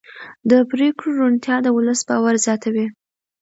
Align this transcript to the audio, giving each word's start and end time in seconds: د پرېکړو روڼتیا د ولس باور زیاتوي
د 0.49 0.51
پرېکړو 0.71 1.09
روڼتیا 1.19 1.55
د 1.63 1.67
ولس 1.77 2.01
باور 2.09 2.35
زیاتوي 2.45 2.85